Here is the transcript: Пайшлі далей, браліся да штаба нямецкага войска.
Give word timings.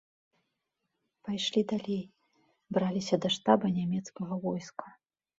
Пайшлі 1.25 1.61
далей, 1.71 1.99
браліся 2.77 3.15
да 3.25 3.29
штаба 3.35 3.67
нямецкага 3.77 4.33
войска. 4.47 4.87